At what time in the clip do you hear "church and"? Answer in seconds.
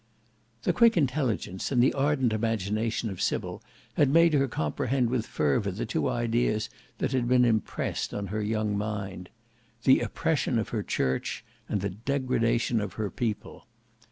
10.81-11.81